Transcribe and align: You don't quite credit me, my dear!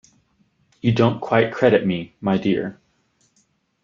You 0.81 0.93
don't 0.93 1.21
quite 1.21 1.51
credit 1.53 1.85
me, 1.85 2.15
my 2.21 2.39
dear! 2.39 2.79